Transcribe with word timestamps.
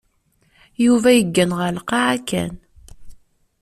Yuba 0.83 1.09
yeggan 1.13 1.51
ɣer 1.59 1.69
lqaεa 1.77 2.17
kan. 2.29 2.53